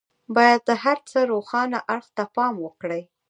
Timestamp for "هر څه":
0.83-1.19